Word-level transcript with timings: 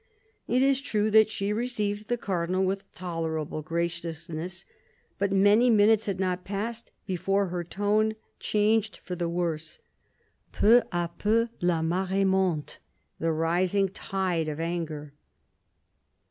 It 0.47 0.63
is 0.63 0.81
true 0.81 1.11
that 1.11 1.29
she 1.29 1.53
received 1.53 2.07
the 2.07 2.17
Cardinal 2.17 2.63
with 2.65 2.91
tolerable 2.95 3.61
graciousness, 3.61 4.65
but 5.19 5.31
many 5.31 5.69
minutes 5.69 6.07
had 6.07 6.19
not 6.19 6.43
passed 6.43 6.91
before 7.05 7.49
her 7.49 7.63
tone 7.63 8.15
changed 8.39 8.97
for 8.97 9.13
the 9.15 9.29
worse." 9.29 9.77
Peu 10.53 10.81
a 10.91 11.07
peu, 11.07 11.49
la 11.61 11.81
mar^e 11.81 12.25
monte": 12.25 12.79
the 13.19 13.31
rising 13.31 13.89
tide 13.89 14.49
of 14.49 14.59
anger. 14.59 15.13